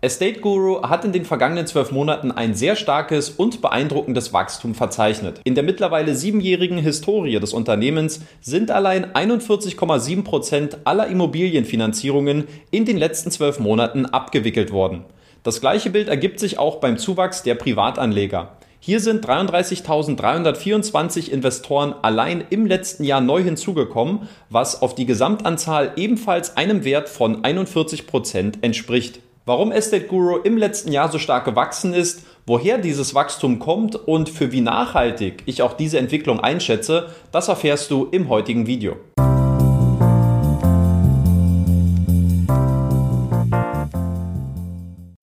Estate 0.00 0.38
Guru 0.38 0.82
hat 0.82 1.04
in 1.04 1.10
den 1.10 1.24
vergangenen 1.24 1.66
zwölf 1.66 1.90
Monaten 1.90 2.30
ein 2.30 2.54
sehr 2.54 2.76
starkes 2.76 3.30
und 3.30 3.60
beeindruckendes 3.60 4.32
Wachstum 4.32 4.76
verzeichnet. 4.76 5.40
In 5.42 5.56
der 5.56 5.64
mittlerweile 5.64 6.14
siebenjährigen 6.14 6.78
Historie 6.78 7.40
des 7.40 7.52
Unternehmens 7.52 8.20
sind 8.40 8.70
allein 8.70 9.06
41,7 9.06 10.22
Prozent 10.22 10.78
aller 10.84 11.08
Immobilienfinanzierungen 11.08 12.44
in 12.70 12.84
den 12.84 12.96
letzten 12.96 13.32
zwölf 13.32 13.58
Monaten 13.58 14.06
abgewickelt 14.06 14.70
worden. 14.70 15.04
Das 15.42 15.60
gleiche 15.60 15.90
Bild 15.90 16.06
ergibt 16.06 16.38
sich 16.38 16.60
auch 16.60 16.76
beim 16.76 16.96
Zuwachs 16.96 17.42
der 17.42 17.56
Privatanleger. 17.56 18.52
Hier 18.78 19.00
sind 19.00 19.26
33.324 19.26 21.28
Investoren 21.28 21.96
allein 22.02 22.44
im 22.50 22.66
letzten 22.66 23.02
Jahr 23.02 23.20
neu 23.20 23.42
hinzugekommen, 23.42 24.28
was 24.48 24.80
auf 24.80 24.94
die 24.94 25.06
Gesamtanzahl 25.06 25.94
ebenfalls 25.96 26.56
einem 26.56 26.84
Wert 26.84 27.08
von 27.08 27.42
41 27.42 28.06
Prozent 28.06 28.62
entspricht. 28.62 29.18
Warum 29.48 29.72
Estate 29.72 30.08
Guru 30.08 30.36
im 30.40 30.58
letzten 30.58 30.92
Jahr 30.92 31.10
so 31.10 31.18
stark 31.18 31.46
gewachsen 31.46 31.94
ist, 31.94 32.22
woher 32.44 32.76
dieses 32.76 33.14
Wachstum 33.14 33.58
kommt 33.58 33.96
und 33.96 34.28
für 34.28 34.52
wie 34.52 34.60
nachhaltig 34.60 35.42
ich 35.46 35.62
auch 35.62 35.72
diese 35.72 35.98
Entwicklung 35.98 36.38
einschätze, 36.38 37.08
das 37.32 37.48
erfährst 37.48 37.90
du 37.90 38.08
im 38.10 38.28
heutigen 38.28 38.66
Video. 38.66 38.96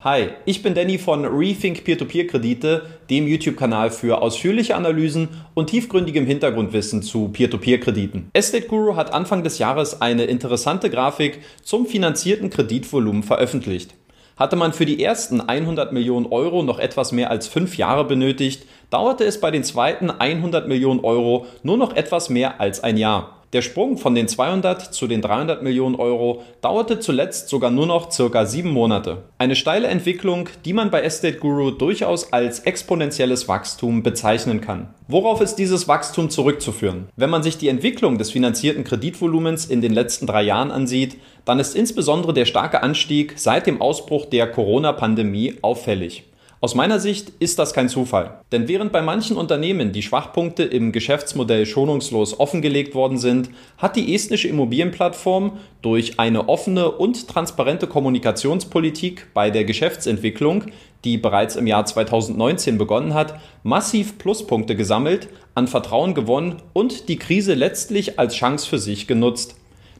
Hi, 0.02 0.30
ich 0.44 0.60
bin 0.60 0.74
Danny 0.74 0.98
von 0.98 1.24
Rethink 1.24 1.84
Peer-to-Peer-Kredite, 1.84 2.82
dem 3.08 3.28
YouTube-Kanal 3.28 3.92
für 3.92 4.22
ausführliche 4.22 4.74
Analysen 4.74 5.28
und 5.54 5.70
tiefgründigem 5.70 6.26
Hintergrundwissen 6.26 7.04
zu 7.04 7.28
Peer-to-Peer-Krediten. 7.28 8.30
Estate 8.32 8.66
Guru 8.66 8.96
hat 8.96 9.14
Anfang 9.14 9.44
des 9.44 9.58
Jahres 9.58 10.00
eine 10.00 10.24
interessante 10.24 10.90
Grafik 10.90 11.38
zum 11.62 11.86
finanzierten 11.86 12.50
Kreditvolumen 12.50 13.22
veröffentlicht. 13.22 13.94
Hatte 14.36 14.56
man 14.56 14.74
für 14.74 14.84
die 14.84 15.02
ersten 15.02 15.40
100 15.40 15.92
Millionen 15.92 16.26
Euro 16.26 16.62
noch 16.62 16.78
etwas 16.78 17.10
mehr 17.10 17.30
als 17.30 17.48
fünf 17.48 17.78
Jahre 17.78 18.04
benötigt, 18.04 18.66
dauerte 18.90 19.24
es 19.24 19.40
bei 19.40 19.50
den 19.50 19.64
zweiten 19.64 20.10
100 20.10 20.68
Millionen 20.68 21.00
Euro 21.00 21.46
nur 21.62 21.78
noch 21.78 21.96
etwas 21.96 22.28
mehr 22.28 22.60
als 22.60 22.84
ein 22.84 22.98
Jahr. 22.98 23.36
Der 23.52 23.62
Sprung 23.62 23.96
von 23.96 24.14
den 24.14 24.28
200 24.28 24.92
zu 24.92 25.06
den 25.06 25.22
300 25.22 25.62
Millionen 25.62 25.94
Euro 25.94 26.42
dauerte 26.60 26.98
zuletzt 26.98 27.48
sogar 27.48 27.70
nur 27.70 27.86
noch 27.86 28.10
circa 28.10 28.44
sieben 28.44 28.70
Monate. 28.70 29.22
Eine 29.38 29.56
steile 29.56 29.86
Entwicklung, 29.86 30.48
die 30.64 30.72
man 30.72 30.90
bei 30.90 31.00
Estate 31.02 31.38
Guru 31.38 31.70
durchaus 31.70 32.32
als 32.32 32.60
exponentielles 32.60 33.48
Wachstum 33.48 34.02
bezeichnen 34.02 34.60
kann. 34.60 34.92
Worauf 35.08 35.40
ist 35.40 35.54
dieses 35.54 35.86
Wachstum 35.86 36.28
zurückzuführen? 36.28 37.08
Wenn 37.14 37.30
man 37.30 37.44
sich 37.44 37.56
die 37.56 37.68
Entwicklung 37.68 38.18
des 38.18 38.32
finanzierten 38.32 38.82
Kreditvolumens 38.82 39.64
in 39.64 39.80
den 39.80 39.94
letzten 39.94 40.26
drei 40.26 40.42
Jahren 40.42 40.72
ansieht, 40.72 41.16
dann 41.46 41.58
ist 41.58 41.74
insbesondere 41.74 42.34
der 42.34 42.44
starke 42.44 42.82
Anstieg 42.82 43.34
seit 43.36 43.66
dem 43.66 43.80
Ausbruch 43.80 44.26
der 44.26 44.46
Corona-Pandemie 44.48 45.54
auffällig. 45.62 46.24
Aus 46.58 46.74
meiner 46.74 46.98
Sicht 46.98 47.32
ist 47.38 47.58
das 47.58 47.74
kein 47.74 47.88
Zufall. 47.88 48.40
Denn 48.50 48.66
während 48.66 48.90
bei 48.90 49.02
manchen 49.02 49.36
Unternehmen 49.36 49.92
die 49.92 50.02
Schwachpunkte 50.02 50.64
im 50.64 50.90
Geschäftsmodell 50.90 51.66
schonungslos 51.66 52.40
offengelegt 52.40 52.94
worden 52.94 53.18
sind, 53.18 53.50
hat 53.76 53.94
die 53.94 54.14
estnische 54.14 54.48
Immobilienplattform 54.48 55.58
durch 55.82 56.18
eine 56.18 56.48
offene 56.48 56.90
und 56.90 57.28
transparente 57.28 57.86
Kommunikationspolitik 57.86 59.28
bei 59.34 59.50
der 59.50 59.64
Geschäftsentwicklung, 59.64 60.64
die 61.04 61.18
bereits 61.18 61.56
im 61.56 61.66
Jahr 61.66 61.84
2019 61.84 62.78
begonnen 62.78 63.14
hat, 63.14 63.38
massiv 63.62 64.18
Pluspunkte 64.18 64.74
gesammelt, 64.74 65.28
an 65.54 65.68
Vertrauen 65.68 66.14
gewonnen 66.14 66.62
und 66.72 67.08
die 67.08 67.18
Krise 67.18 67.52
letztlich 67.52 68.18
als 68.18 68.34
Chance 68.34 68.66
für 68.66 68.78
sich 68.78 69.06
genutzt. 69.06 69.56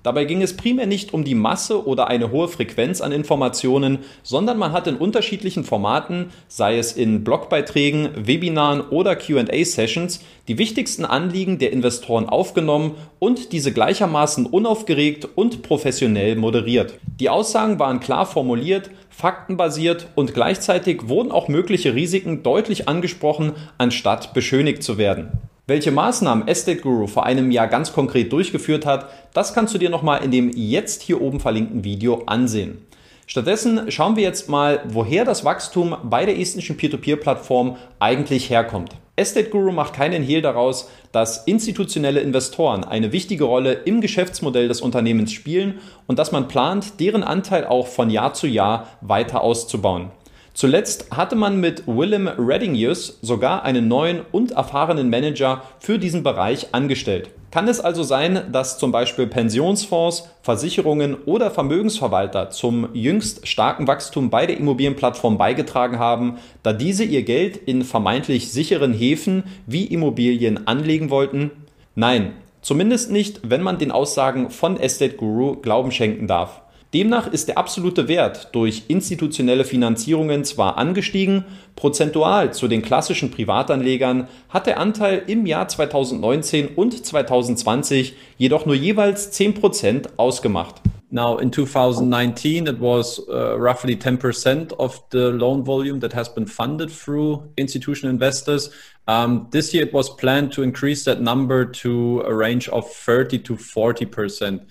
Dabei 0.07 0.25
ging 0.25 0.41
es 0.41 0.57
primär 0.57 0.87
nicht 0.87 1.13
um 1.13 1.25
die 1.25 1.35
Masse 1.35 1.85
oder 1.85 2.07
eine 2.07 2.31
hohe 2.31 2.47
Frequenz 2.47 3.01
an 3.01 3.11
Informationen, 3.11 3.99
sondern 4.23 4.57
man 4.57 4.71
hat 4.71 4.87
in 4.87 4.95
unterschiedlichen 4.95 5.65
Formaten, 5.65 6.31
sei 6.47 6.79
es 6.79 6.93
in 6.93 7.25
Blogbeiträgen, 7.25 8.11
Webinaren 8.15 8.83
oder 8.83 9.17
QA-Sessions, 9.17 10.21
die 10.47 10.59
wichtigsten 10.59 11.05
Anliegen 11.05 11.59
der 11.59 11.73
Investoren 11.73 12.29
aufgenommen 12.29 12.95
und 13.19 13.51
diese 13.51 13.73
gleichermaßen 13.73 14.47
unaufgeregt 14.47 15.27
und 15.35 15.63
professionell 15.63 16.37
moderiert. 16.37 17.01
Die 17.19 17.29
Aussagen 17.29 17.81
waren 17.81 17.99
klar 17.99 18.27
formuliert, 18.27 18.91
faktenbasiert 19.11 20.07
und 20.15 20.35
gleichzeitig 20.35 21.09
wurden 21.09 21.33
auch 21.33 21.49
mögliche 21.49 21.97
Risiken 21.97 22.45
deutlich 22.45 22.89
angesprochen, 22.89 23.55
anstatt 23.77 24.35
beschönigt 24.35 24.85
zu 24.85 24.99
werden. 24.99 25.33
Welche 25.69 25.91
Maßnahmen 25.91 26.47
Estate 26.47 26.81
Guru 26.81 27.09
vor 27.09 27.27
einem 27.27 27.51
Jahr 27.51 27.67
ganz 27.67 27.93
konkret 27.93 28.33
durchgeführt 28.33 28.87
hat, 28.87 29.11
das 29.35 29.53
kannst 29.53 29.75
du 29.75 29.79
dir 29.79 29.91
nochmal 29.91 30.23
in 30.23 30.31
dem 30.31 30.53
jetzt 30.55 31.03
hier 31.03 31.21
oben 31.21 31.41
verlinkten 31.41 31.83
Video 31.83 32.23
ansehen. 32.27 32.87
Stattdessen 33.27 33.91
schauen 33.91 34.15
wir 34.15 34.23
jetzt 34.23 34.49
mal, 34.49 34.79
woher 34.87 35.25
das 35.25 35.45
Wachstum 35.45 35.97
bei 36.05 36.25
der 36.25 36.39
estnischen 36.39 36.77
Peer-to-Peer-Plattform 36.77 37.79
eigentlich 37.99 38.49
herkommt. 38.49 38.93
Estate 39.17 39.51
Guru 39.51 39.73
macht 39.73 39.95
keinen 39.95 40.23
Hehl 40.23 40.41
daraus, 40.41 40.89
dass 41.11 41.49
institutionelle 41.49 42.21
Investoren 42.21 42.85
eine 42.85 43.11
wichtige 43.11 43.43
Rolle 43.43 43.73
im 43.73 44.01
Geschäftsmodell 44.01 44.69
des 44.69 44.81
Unternehmens 44.81 45.33
spielen 45.33 45.81
und 46.07 46.21
dass 46.21 46.31
man 46.31 46.47
plant, 46.47 47.01
deren 47.01 47.25
Anteil 47.25 47.67
auch 47.67 47.89
von 47.89 48.09
Jahr 48.09 48.35
zu 48.35 48.47
Jahr 48.47 48.87
weiter 49.01 49.41
auszubauen. 49.41 50.13
Zuletzt 50.57 51.09
hatte 51.11 51.37
man 51.37 51.61
mit 51.61 51.87
Willem 51.87 52.29
Reddingius 52.29 53.19
sogar 53.21 53.65
einen 53.65 53.89
neuen 53.89 54.23
und 54.33 54.53
erfahrenen 54.53 55.11
Manager 55.11 55.63
für 55.81 55.99
diesen 55.99 56.23
Bereich 56.23 56.69
angestellt. 56.73 57.29
Kann 57.51 57.69
es 57.69 57.79
also 57.79 58.03
sein, 58.03 58.41
dass 58.53 58.79
zum 58.79 58.91
Beispiel 58.91 59.27
Pensionsfonds, 59.27 60.31
Versicherungen 60.41 61.15
oder 61.27 61.51
Vermögensverwalter 61.51 62.49
zum 62.49 62.89
jüngst 62.95 63.47
starken 63.47 63.87
Wachstum 63.87 64.31
bei 64.31 64.47
der 64.47 64.57
Immobilienplattform 64.57 65.37
beigetragen 65.37 65.99
haben, 65.99 66.39
da 66.63 66.73
diese 66.73 67.05
ihr 67.05 67.25
Geld 67.25 67.59
in 67.59 67.85
vermeintlich 67.85 68.51
sicheren 68.51 68.95
Häfen 68.95 69.45
wie 69.67 69.85
Immobilien 69.85 70.67
anlegen 70.67 71.11
wollten? 71.11 71.51
Nein, 71.95 72.33
zumindest 72.63 73.11
nicht, 73.11 73.41
wenn 73.43 73.61
man 73.61 73.77
den 73.77 73.91
Aussagen 73.91 74.49
von 74.49 74.81
Estate 74.81 75.17
Guru 75.17 75.57
Glauben 75.57 75.93
schenken 75.93 76.27
darf. 76.27 76.63
Demnach 76.97 77.31
ist 77.31 77.49
der 77.49 77.59
absolute 77.59 78.09
Wert 78.09 78.49
durch 78.53 78.85
institutionelle 78.89 79.65
Finanzierungen 79.65 80.47
zwar 80.47 80.79
angestiegen, 80.79 81.45
prozentual 81.75 82.55
zu 82.55 82.69
den 82.69 82.81
klassischen 82.81 83.31
Privatanlegern 83.31 84.29
hat 84.49 84.67
der 84.67 84.81
Anteil 84.81 85.23
im 85.27 85.45
Jahr 85.45 85.69
2019 85.69 86.69
und 86.69 87.05
2020 87.05 88.15
jedoch 88.39 88.65
nur 88.65 88.77
jeweils 88.77 89.31
10% 89.39 90.09
ausgemacht. 90.17 90.77
Now, 91.11 91.37
in 91.37 91.53
2019, 91.53 92.67
it 92.67 92.81
was 92.81 93.19
uh, 93.29 93.59
roughly 93.59 93.97
10% 93.97 94.73
of 94.79 95.03
the 95.13 95.31
loan 95.31 95.67
volume 95.67 96.01
that 96.01 96.15
has 96.15 96.35
been 96.35 96.47
funded 96.47 96.91
through 96.91 97.43
institutional 97.57 98.11
investors. 98.11 98.71
Um, 99.07 99.49
this 99.51 99.75
year, 99.75 99.85
it 99.85 99.93
was 99.93 100.17
planned 100.17 100.51
to 100.55 100.63
increase 100.63 101.05
that 101.05 101.21
number 101.21 101.67
to 101.83 102.23
a 102.23 102.35
range 102.35 102.71
of 102.71 102.91
30 102.91 103.41
to 103.41 103.57
40%. 103.57 104.63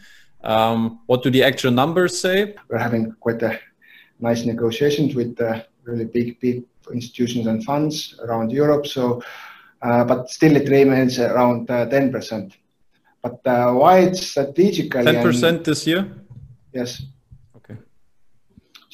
Um, 0.46 1.00
what 1.08 1.24
do 1.24 1.30
the 1.30 1.44
actual 1.44 1.72
numbers 1.72 2.20
say? 2.20 2.56
We're 2.70 2.78
having 2.78 3.12
quite 3.20 3.42
a 3.42 3.60
nice 4.20 4.46
negotiations 4.46 5.16
with 5.16 5.40
uh, 5.42 5.64
really 5.84 6.06
big, 6.06 6.40
big 6.40 6.64
institutions 6.94 7.48
and 7.48 7.64
funds 7.64 8.20
around 8.24 8.52
Europe. 8.52 8.86
So, 8.86 9.24
uh, 9.82 10.04
but 10.04 10.30
still 10.30 10.56
it 10.56 10.70
remains 10.70 11.20
around 11.20 11.70
uh, 11.70 11.88
10%. 11.88 12.54
But 13.22 13.40
uh, 13.46 13.74
why 13.74 14.00
it's 14.00 14.28
strategically 14.28 15.04
10% 15.04 15.64
this 15.64 15.88
year? 15.88 16.08
Yes. 16.74 17.02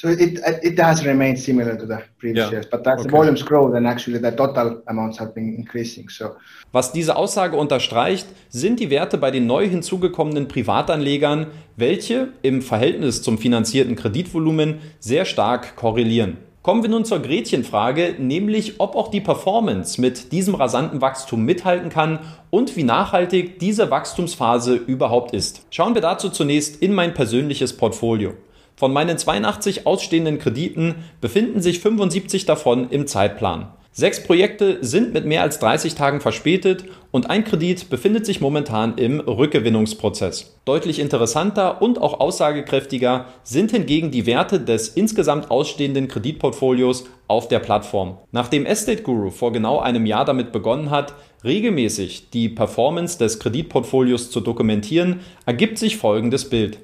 So 0.02 0.08
it, 0.10 0.40
it 0.64 0.80
has 0.80 1.06
remained 1.06 1.38
similar 1.38 1.78
to 1.78 1.86
the 1.86 2.00
previous 2.18 2.46
yeah. 2.46 2.52
years, 2.54 2.66
but 2.66 2.88
as 2.88 2.94
okay. 2.94 3.04
the 3.04 3.10
volumes 3.12 3.44
grow, 3.44 3.72
then 3.72 3.86
actually 3.86 4.18
the 4.18 4.32
total 4.32 4.82
amounts 4.88 5.20
have 5.20 5.36
been 5.36 5.54
increasing. 5.54 6.10
So. 6.10 6.38
Was 6.72 6.92
diese 6.92 7.16
Aussage 7.16 7.56
unterstreicht, 7.56 8.26
sind 8.50 8.80
die 8.80 8.90
Werte 8.90 9.20
bei 9.20 9.30
den 9.30 9.46
neu 9.46 9.70
hinzugekommenen 9.70 10.48
Privatanlegern, 10.48 11.52
welche 11.78 12.30
im 12.42 12.64
Verhältnis 12.64 13.22
zum 13.22 13.38
finanzierten 13.38 13.96
Kreditvolumen 13.96 14.80
sehr 15.00 15.26
stark 15.26 15.76
korrelieren. 15.76 16.38
Kommen 16.64 16.82
wir 16.82 16.90
nun 16.90 17.06
zur 17.06 17.20
Gretchenfrage, 17.20 18.16
nämlich 18.18 18.80
ob 18.80 18.96
auch 18.96 19.12
die 19.12 19.22
Performance 19.22 20.02
mit 20.02 20.32
diesem 20.32 20.56
rasanten 20.56 21.02
Wachstum 21.02 21.46
mithalten 21.46 21.90
kann 21.90 22.22
und 22.50 22.76
wie 22.76 22.84
nachhaltig 22.84 23.60
diese 23.60 23.92
Wachstumsphase 23.92 24.74
überhaupt 24.78 25.36
ist. 25.36 25.62
Schauen 25.70 25.94
wir 25.94 26.02
dazu 26.02 26.30
zunächst 26.30 26.82
in 26.82 26.94
mein 26.94 27.14
persönliches 27.14 27.78
Portfolio. 27.78 28.34
Von 28.76 28.94
meinen 28.94 29.18
82 29.18 29.86
ausstehenden 29.86 30.40
Krediten 30.40 30.96
befinden 31.20 31.62
sich 31.62 31.80
75 31.80 32.46
davon 32.46 32.90
im 32.90 33.08
Zeitplan. 33.08 33.68
Sechs 33.94 34.24
Projekte 34.24 34.78
sind 34.80 35.14
mit 35.14 35.26
mehr 35.26 35.42
als 35.42 35.60
30 35.60 35.96
Tagen 35.96 36.22
verspätet 36.22 36.86
und 37.12 37.30
ein 37.30 37.44
Kredit 37.44 37.90
befindet 37.90 38.26
sich 38.26 38.40
momentan 38.40 38.98
im 38.98 39.20
Rückgewinnungsprozess. 39.20 40.58
Deutlich 40.64 40.98
interessanter 40.98 41.82
und 41.82 42.00
auch 42.00 42.22
aussagekräftiger 42.22 43.26
sind 43.44 43.72
hingegen 43.72 44.10
die 44.10 44.26
Werte 44.26 44.62
des 44.62 44.88
insgesamt 44.88 45.52
ausstehenden 45.52 46.08
Kreditportfolios 46.08 47.04
auf 47.28 47.50
der 47.50 47.60
Plattform. 47.60 48.18
Nachdem 48.32 48.66
Estate 48.66 49.04
Guru 49.04 49.30
vor 49.30 49.52
genau 49.52 49.80
einem 49.80 50.06
Jahr 50.06 50.24
damit 50.24 50.54
begonnen 50.54 50.90
hat, 50.90 51.14
regelmäßig 51.44 52.30
die 52.30 52.48
Performance 52.48 53.18
des 53.18 53.40
Kreditportfolios 53.40 54.32
zu 54.32 54.40
dokumentieren, 54.40 55.20
ergibt 55.46 55.78
sich 55.78 55.98
folgendes 55.98 56.50
Bild. 56.50 56.80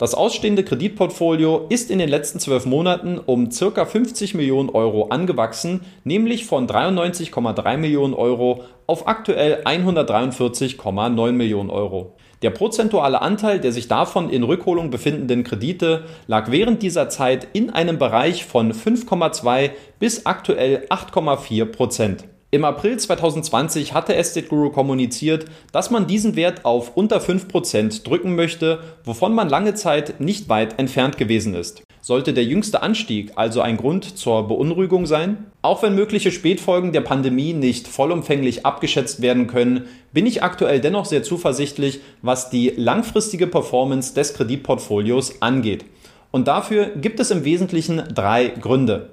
Das 0.00 0.14
ausstehende 0.14 0.64
Kreditportfolio 0.64 1.66
ist 1.68 1.90
in 1.90 1.98
den 1.98 2.08
letzten 2.08 2.40
zwölf 2.40 2.64
Monaten 2.64 3.18
um 3.18 3.50
ca. 3.50 3.84
50 3.84 4.34
Millionen 4.34 4.70
Euro 4.70 5.08
angewachsen, 5.08 5.82
nämlich 6.04 6.46
von 6.46 6.66
93,3 6.66 7.76
Millionen 7.76 8.14
Euro 8.14 8.64
auf 8.86 9.06
aktuell 9.06 9.62
143,9 9.66 11.32
Millionen 11.32 11.68
Euro. 11.68 12.14
Der 12.40 12.48
prozentuale 12.48 13.20
Anteil 13.20 13.60
der 13.60 13.72
sich 13.72 13.88
davon 13.88 14.30
in 14.30 14.42
Rückholung 14.42 14.88
befindenden 14.88 15.44
Kredite 15.44 16.04
lag 16.26 16.50
während 16.50 16.82
dieser 16.82 17.10
Zeit 17.10 17.48
in 17.52 17.68
einem 17.68 17.98
Bereich 17.98 18.46
von 18.46 18.72
5,2 18.72 19.68
bis 19.98 20.24
aktuell 20.24 20.86
8,4 20.88 21.66
Prozent. 21.66 22.24
Im 22.52 22.64
April 22.64 22.96
2020 22.96 23.94
hatte 23.94 24.16
Estate 24.16 24.48
Guru 24.48 24.70
kommuniziert, 24.70 25.44
dass 25.70 25.92
man 25.92 26.08
diesen 26.08 26.34
Wert 26.34 26.64
auf 26.64 26.96
unter 26.96 27.20
5% 27.20 28.02
drücken 28.02 28.34
möchte, 28.34 28.80
wovon 29.04 29.34
man 29.34 29.48
lange 29.48 29.74
Zeit 29.74 30.18
nicht 30.18 30.48
weit 30.48 30.76
entfernt 30.80 31.16
gewesen 31.16 31.54
ist. 31.54 31.84
Sollte 32.00 32.32
der 32.32 32.42
jüngste 32.42 32.82
Anstieg 32.82 33.30
also 33.36 33.60
ein 33.60 33.76
Grund 33.76 34.18
zur 34.18 34.48
Beunruhigung 34.48 35.06
sein? 35.06 35.46
Auch 35.62 35.84
wenn 35.84 35.94
mögliche 35.94 36.32
Spätfolgen 36.32 36.90
der 36.92 37.02
Pandemie 37.02 37.52
nicht 37.52 37.86
vollumfänglich 37.86 38.66
abgeschätzt 38.66 39.22
werden 39.22 39.46
können, 39.46 39.84
bin 40.12 40.26
ich 40.26 40.42
aktuell 40.42 40.80
dennoch 40.80 41.04
sehr 41.04 41.22
zuversichtlich, 41.22 42.00
was 42.20 42.50
die 42.50 42.70
langfristige 42.70 43.46
Performance 43.46 44.12
des 44.12 44.34
Kreditportfolios 44.34 45.40
angeht. 45.40 45.84
Und 46.32 46.48
dafür 46.48 46.86
gibt 46.96 47.20
es 47.20 47.30
im 47.30 47.44
Wesentlichen 47.44 48.02
drei 48.12 48.48
Gründe. 48.48 49.10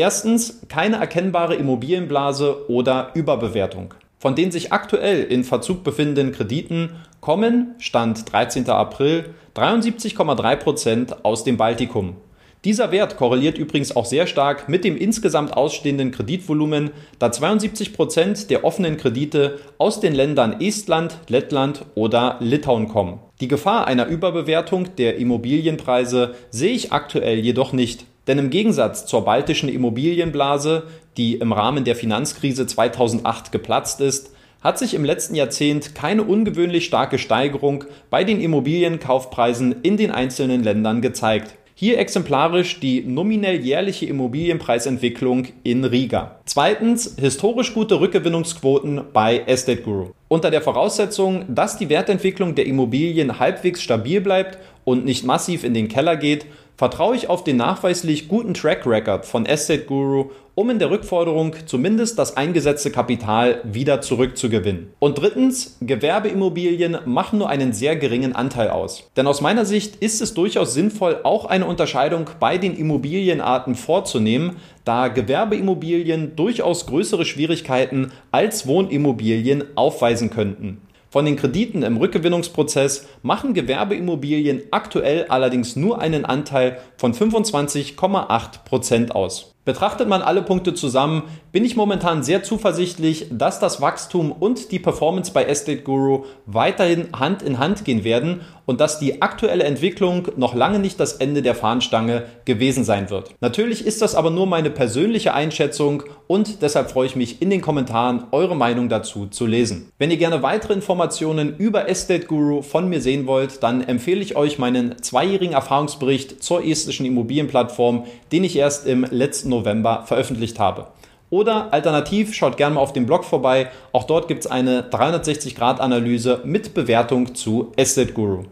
Erstens 0.00 0.62
keine 0.70 0.96
erkennbare 0.96 1.56
Immobilienblase 1.56 2.70
oder 2.70 3.10
Überbewertung. 3.12 3.92
Von 4.18 4.34
den 4.34 4.50
sich 4.50 4.72
aktuell 4.72 5.24
in 5.24 5.44
Verzug 5.44 5.84
befindenden 5.84 6.32
Krediten 6.32 6.92
kommen, 7.20 7.74
Stand 7.76 8.32
13. 8.32 8.70
April, 8.70 9.34
73,3 9.54 10.56
Prozent 10.56 11.22
aus 11.22 11.44
dem 11.44 11.58
Baltikum. 11.58 12.16
Dieser 12.64 12.92
Wert 12.92 13.18
korreliert 13.18 13.58
übrigens 13.58 13.94
auch 13.94 14.06
sehr 14.06 14.26
stark 14.26 14.70
mit 14.70 14.84
dem 14.84 14.96
insgesamt 14.96 15.54
ausstehenden 15.54 16.12
Kreditvolumen, 16.12 16.92
da 17.18 17.30
72 17.30 17.92
Prozent 17.92 18.48
der 18.48 18.64
offenen 18.64 18.96
Kredite 18.96 19.58
aus 19.76 20.00
den 20.00 20.14
Ländern 20.14 20.62
Estland, 20.62 21.18
Lettland 21.28 21.84
oder 21.94 22.38
Litauen 22.40 22.88
kommen. 22.88 23.18
Die 23.42 23.48
Gefahr 23.48 23.86
einer 23.86 24.06
Überbewertung 24.06 24.96
der 24.96 25.18
Immobilienpreise 25.18 26.36
sehe 26.48 26.72
ich 26.72 26.90
aktuell 26.90 27.38
jedoch 27.38 27.74
nicht. 27.74 28.06
Denn 28.26 28.38
im 28.38 28.50
Gegensatz 28.50 29.06
zur 29.06 29.24
baltischen 29.24 29.68
Immobilienblase, 29.68 30.84
die 31.16 31.34
im 31.34 31.52
Rahmen 31.52 31.84
der 31.84 31.96
Finanzkrise 31.96 32.66
2008 32.66 33.52
geplatzt 33.52 34.00
ist, 34.00 34.32
hat 34.60 34.78
sich 34.78 34.94
im 34.94 35.04
letzten 35.04 35.34
Jahrzehnt 35.34 35.94
keine 35.94 36.22
ungewöhnlich 36.22 36.84
starke 36.84 37.18
Steigerung 37.18 37.84
bei 38.10 38.24
den 38.24 38.40
Immobilienkaufpreisen 38.40 39.76
in 39.82 39.96
den 39.96 40.10
einzelnen 40.10 40.62
Ländern 40.62 41.00
gezeigt. 41.00 41.56
Hier 41.74 41.98
exemplarisch 41.98 42.78
die 42.78 43.00
nominell 43.00 43.58
jährliche 43.58 44.04
Immobilienpreisentwicklung 44.04 45.46
in 45.62 45.86
Riga. 45.86 46.38
Zweitens 46.44 47.16
historisch 47.18 47.72
gute 47.72 48.00
Rückgewinnungsquoten 48.00 49.00
bei 49.14 49.38
Estate 49.46 49.80
Guru. 49.80 50.10
Unter 50.28 50.50
der 50.50 50.60
Voraussetzung, 50.60 51.46
dass 51.48 51.78
die 51.78 51.88
Wertentwicklung 51.88 52.54
der 52.54 52.66
Immobilien 52.66 53.38
halbwegs 53.38 53.82
stabil 53.82 54.20
bleibt 54.20 54.58
und 54.84 55.06
nicht 55.06 55.24
massiv 55.24 55.64
in 55.64 55.72
den 55.72 55.88
Keller 55.88 56.16
geht, 56.16 56.44
vertraue 56.80 57.14
ich 57.14 57.28
auf 57.28 57.44
den 57.44 57.58
nachweislich 57.58 58.26
guten 58.26 58.54
Track 58.54 58.86
Record 58.86 59.26
von 59.26 59.44
Estate 59.44 59.84
Guru, 59.84 60.30
um 60.54 60.70
in 60.70 60.78
der 60.78 60.88
Rückforderung 60.88 61.54
zumindest 61.66 62.18
das 62.18 62.38
eingesetzte 62.38 62.90
Kapital 62.90 63.60
wieder 63.64 64.00
zurückzugewinnen. 64.00 64.90
Und 64.98 65.18
drittens, 65.18 65.76
Gewerbeimmobilien 65.82 67.00
machen 67.04 67.38
nur 67.38 67.50
einen 67.50 67.74
sehr 67.74 67.96
geringen 67.96 68.34
Anteil 68.34 68.70
aus. 68.70 69.10
Denn 69.14 69.26
aus 69.26 69.42
meiner 69.42 69.66
Sicht 69.66 69.96
ist 69.96 70.22
es 70.22 70.32
durchaus 70.32 70.72
sinnvoll, 70.72 71.20
auch 71.22 71.44
eine 71.44 71.66
Unterscheidung 71.66 72.30
bei 72.40 72.56
den 72.56 72.74
Immobilienarten 72.74 73.74
vorzunehmen, 73.74 74.56
da 74.86 75.08
Gewerbeimmobilien 75.08 76.34
durchaus 76.34 76.86
größere 76.86 77.26
Schwierigkeiten 77.26 78.10
als 78.30 78.66
Wohnimmobilien 78.66 79.64
aufweisen 79.76 80.30
könnten. 80.30 80.80
Von 81.10 81.24
den 81.24 81.34
Krediten 81.34 81.82
im 81.82 81.96
Rückgewinnungsprozess 81.96 83.08
machen 83.22 83.52
Gewerbeimmobilien 83.52 84.62
aktuell 84.70 85.26
allerdings 85.28 85.74
nur 85.74 86.00
einen 86.00 86.24
Anteil 86.24 86.78
von 86.96 87.14
25,8 87.14 88.64
Prozent 88.64 89.12
aus. 89.12 89.56
Betrachtet 89.70 90.08
man 90.08 90.20
alle 90.20 90.42
Punkte 90.42 90.74
zusammen, 90.74 91.22
bin 91.52 91.64
ich 91.64 91.76
momentan 91.76 92.24
sehr 92.24 92.42
zuversichtlich, 92.42 93.26
dass 93.30 93.60
das 93.60 93.80
Wachstum 93.80 94.32
und 94.32 94.72
die 94.72 94.80
Performance 94.80 95.30
bei 95.32 95.44
Estate 95.44 95.82
Guru 95.82 96.24
weiterhin 96.44 97.06
Hand 97.16 97.42
in 97.42 97.60
Hand 97.60 97.84
gehen 97.84 98.02
werden 98.02 98.40
und 98.66 98.80
dass 98.80 99.00
die 99.00 99.20
aktuelle 99.20 99.64
Entwicklung 99.64 100.28
noch 100.36 100.54
lange 100.54 100.78
nicht 100.78 101.00
das 101.00 101.14
Ende 101.14 101.42
der 101.42 101.56
Fahnenstange 101.56 102.26
gewesen 102.44 102.84
sein 102.84 103.10
wird. 103.10 103.34
Natürlich 103.40 103.84
ist 103.84 104.00
das 104.00 104.14
aber 104.14 104.30
nur 104.30 104.46
meine 104.46 104.70
persönliche 104.70 105.34
Einschätzung 105.34 106.04
und 106.28 106.62
deshalb 106.62 106.88
freue 106.88 107.06
ich 107.06 107.16
mich 107.16 107.42
in 107.42 107.50
den 107.50 107.62
Kommentaren 107.62 108.24
eure 108.30 108.54
Meinung 108.54 108.88
dazu 108.88 109.26
zu 109.26 109.46
lesen. 109.46 109.90
Wenn 109.98 110.12
ihr 110.12 110.18
gerne 110.18 110.44
weitere 110.44 110.72
Informationen 110.72 111.56
über 111.56 111.88
Estate 111.88 112.26
Guru 112.26 112.62
von 112.62 112.88
mir 112.88 113.00
sehen 113.00 113.26
wollt, 113.26 113.62
dann 113.64 113.82
empfehle 113.82 114.20
ich 114.20 114.36
euch 114.36 114.60
meinen 114.60 115.02
zweijährigen 115.02 115.54
Erfahrungsbericht 115.54 116.40
zur 116.40 116.64
estischen 116.64 117.06
Immobilienplattform, 117.06 118.04
den 118.30 118.44
ich 118.44 118.54
erst 118.54 118.86
im 118.86 119.04
letzten 119.10 119.48
November 119.60 120.04
veröffentlicht 120.06 120.58
habe. 120.58 120.88
Oder 121.30 121.72
alternativ 121.72 122.34
schaut 122.34 122.56
gerne 122.56 122.74
mal 122.74 122.80
auf 122.80 122.92
dem 122.92 123.06
Blog 123.06 123.24
vorbei. 123.24 123.70
Auch 123.92 124.04
dort 124.04 124.26
gibt 124.26 124.44
es 124.44 124.50
eine 124.50 124.82
360-Grad-Analyse 124.82 126.40
mit 126.44 126.74
Bewertung 126.74 127.34
zu 127.36 127.72
Asset 127.78 128.14
Guru. 128.14 128.44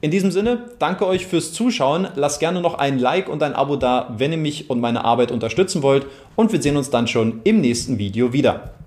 In 0.00 0.12
diesem 0.12 0.30
Sinne, 0.30 0.66
danke 0.78 1.06
euch 1.06 1.26
fürs 1.26 1.52
Zuschauen. 1.52 2.06
Lasst 2.14 2.38
gerne 2.38 2.60
noch 2.60 2.74
ein 2.74 2.98
Like 2.98 3.28
und 3.28 3.42
ein 3.42 3.54
Abo 3.54 3.76
da, 3.76 4.14
wenn 4.16 4.30
ihr 4.30 4.38
mich 4.38 4.70
und 4.70 4.78
meine 4.78 5.04
Arbeit 5.04 5.32
unterstützen 5.32 5.82
wollt. 5.82 6.06
Und 6.36 6.52
wir 6.52 6.62
sehen 6.62 6.76
uns 6.76 6.90
dann 6.90 7.08
schon 7.08 7.40
im 7.44 7.60
nächsten 7.60 7.98
Video 7.98 8.32
wieder. 8.32 8.74